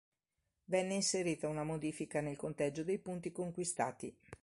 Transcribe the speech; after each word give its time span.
Venne 0.65 0.95
inserita 0.95 1.47
una 1.47 1.63
modifica 1.63 2.21
nel 2.21 2.35
conteggio 2.35 2.83
dei 2.83 2.97
punti 2.97 3.31
conquistati. 3.31 4.17